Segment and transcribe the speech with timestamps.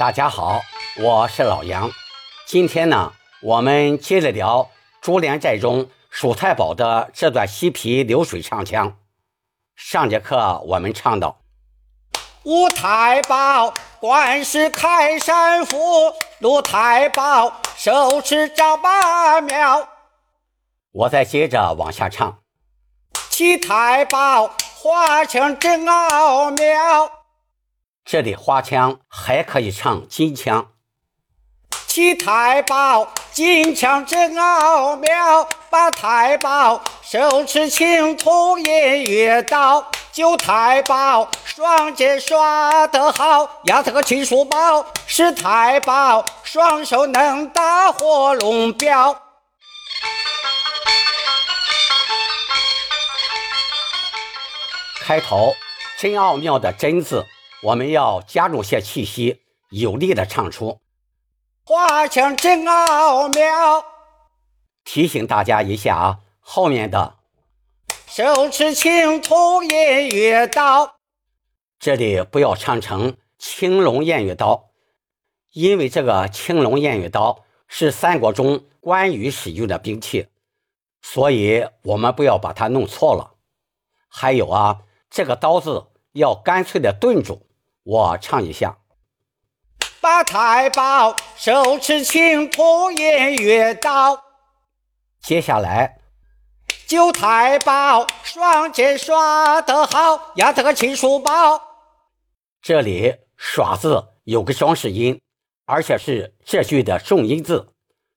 [0.00, 0.62] 大家好，
[0.96, 1.90] 我是老杨。
[2.46, 3.12] 今天呢，
[3.42, 4.64] 我们接着聊
[5.02, 8.96] 《珠帘寨》中蜀太保的这段西皮流水唱腔。
[9.76, 11.42] 上节课我们唱到：
[12.44, 15.76] 吴太保官是开山府，
[16.38, 19.86] 陆太保手持招八庙。
[20.92, 22.38] 我再接着往下唱：
[23.28, 27.19] 七太保花腔真奥妙。
[28.10, 30.72] 这里花腔还可以唱金腔。
[31.86, 49.16] 七太保金腔真奥妙，八太保手持青铜偃月刀，九太保双剑耍得好，压这个秦叔宝，十太保双手能打火龙镖。
[55.00, 55.54] 开头
[55.96, 57.24] 真奥妙的“真”字。
[57.62, 60.80] 我们要加入些气息，有力的唱出。
[61.62, 63.84] 花腔真奥妙，
[64.82, 67.18] 提醒大家一下啊，后面的
[68.06, 70.96] 手持青铜偃月刀，
[71.78, 74.70] 这里不要唱成青龙偃月刀，
[75.52, 80.28] 因为这个青龙偃月刀是三国中关羽使用的兵器，
[81.02, 83.34] 所以我们不要把它弄错了。
[84.08, 87.46] 还有啊，这个刀字要干脆的顿住。
[87.90, 88.78] 我唱一下：
[90.00, 94.22] 八太保手持青铜偃月刀。
[95.20, 95.98] 接下来，
[96.86, 101.60] 九太保双剑耍得好，压这个秦叔宝。
[102.62, 105.20] 这里“耍”字有个装饰音，
[105.64, 107.72] 而且是这句的重音字，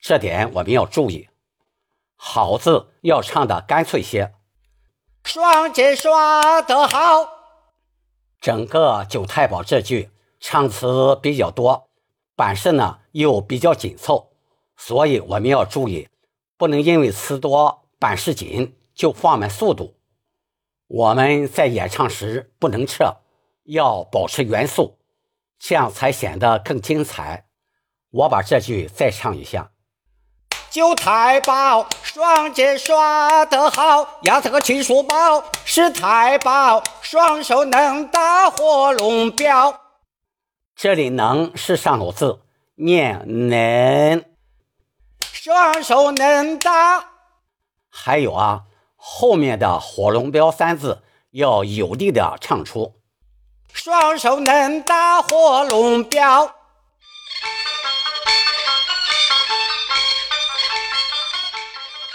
[0.00, 1.28] 这点我们要注意。
[2.16, 4.32] 好字要唱的干脆些。
[5.24, 7.34] 双剑耍得好。
[8.40, 11.88] 整个九太保这句唱词比较多，
[12.36, 14.30] 板式呢又比较紧凑，
[14.76, 16.08] 所以我们要注意，
[16.56, 19.96] 不能因为词多板式紧就放慢速度。
[20.86, 23.16] 我们在演唱时不能撤，
[23.64, 24.98] 要保持原速，
[25.58, 27.46] 这样才显得更精彩。
[28.10, 29.72] 我把这句再唱一下。
[30.70, 31.88] 九太保
[32.18, 35.44] 双剑耍得好，压这个秦叔宝。
[35.64, 39.72] 是太保双手能打火龙镖。
[40.74, 42.40] 这里“能”是上口字，
[42.74, 44.24] 念“能”。
[45.32, 47.04] 双手能打。
[47.88, 48.62] 还有啊，
[48.96, 52.96] 后面的“火龙镖”三字要有力的唱出。
[53.72, 56.52] 双手能打火龙镖。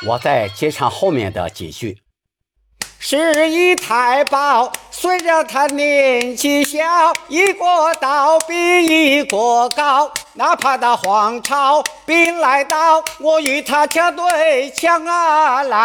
[0.06, 2.00] 我再接唱后面的几句。
[3.00, 6.80] 十一太保虽然他年纪小，
[7.28, 8.56] 一国倒比
[8.86, 10.12] 一国高。
[10.36, 15.84] 哪怕那皇朝兵来到，我与他枪对枪啊来，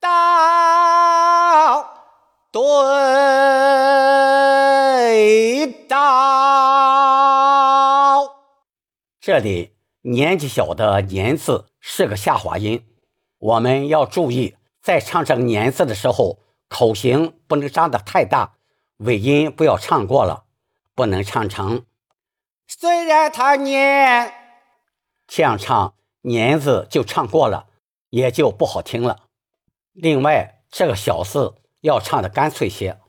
[0.00, 0.08] 刀
[2.52, 2.62] 对
[5.88, 5.96] 刀。
[9.20, 9.75] 这里。
[10.08, 12.86] 年纪小的“年”字是个下滑音，
[13.38, 18.54] 我们要注意，在唱这个“年”字的时候，口型不能张得太大，
[18.98, 20.44] 尾音不要唱过了，
[20.94, 21.84] 不能唱成。
[22.68, 24.32] 虽然他年，
[25.26, 27.66] 这样唱“年”字就唱过了，
[28.10, 29.24] 也就不好听了。
[29.92, 33.00] 另外，这个小字要唱的干脆些。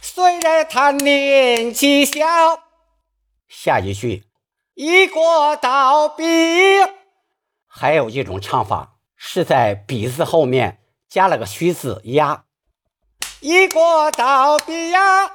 [0.00, 2.20] 虽然他年纪小，
[3.48, 4.22] 下一句。
[4.78, 6.22] 一国道比，
[7.66, 12.44] 还有一种唱法是在“比”字后面加了个虚字压。
[13.40, 15.30] 一国道比呀，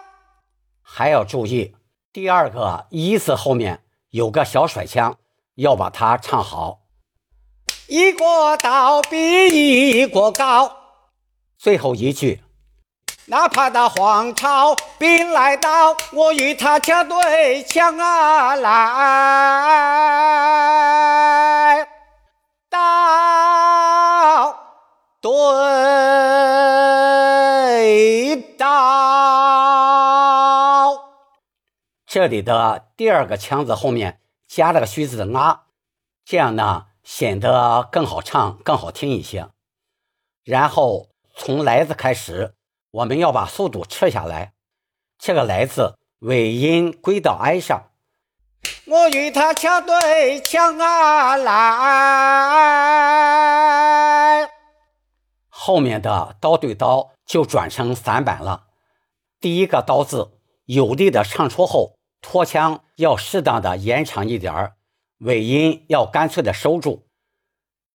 [0.83, 1.73] 还要注意
[2.13, 5.17] 第二个“一”字后面有个小甩腔，
[5.55, 6.81] 要把它唱好。
[7.87, 9.47] 一个倒比
[9.89, 10.71] 一个高，
[11.57, 12.43] 最后一句。
[13.31, 18.77] 哪怕那黄巢兵来到，我与他枪对枪啊来，
[22.69, 22.77] 刀
[25.21, 25.31] 对
[28.57, 28.67] 刀。
[32.05, 35.61] 这里的第二个腔子后面加了个虚字的啊，
[36.25, 39.47] 这样呢显得更好唱、更好听一些。
[40.43, 41.07] 然后
[41.37, 42.55] 从来字开始。
[42.91, 44.51] 我们要把速度撤下来，
[45.17, 47.91] 这个“来”字尾音归到哀上。
[48.85, 51.51] 我与他枪对枪啊来，
[55.47, 58.65] 后面的刀对刀就转成散板了。
[59.39, 64.75] 第一个“刀”字有力的唱出后，拖腔要适当的延长一点儿，
[65.19, 67.07] 尾音要干脆的收住。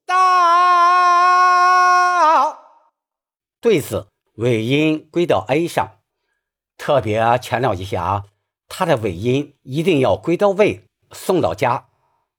[0.07, 0.17] 刀
[3.61, 6.01] 对子尾音归到 A 上，
[6.77, 8.25] 特别强调一下啊，
[8.69, 11.87] 它的尾音一定要归到位，送到家，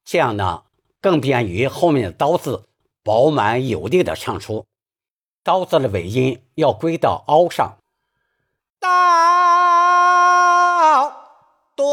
[0.05, 0.65] 这样呢
[1.01, 2.69] 更便于后面的刀字
[3.03, 4.67] 饱满有力的唱出。
[5.43, 7.77] 刀字的尾音要归到凹上。
[8.79, 8.89] 刀
[11.75, 11.83] 对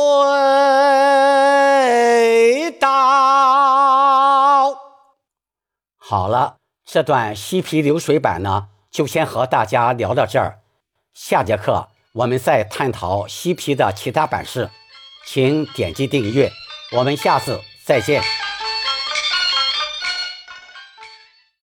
[2.72, 2.90] 刀，
[5.96, 10.60] 好了，这段西皮流水版呢，就先和大家聊到这儿。
[11.12, 14.70] 下节课我们再探讨西皮的其他版式，
[15.26, 16.48] 请点击订阅。
[16.92, 18.22] 我们下次再见。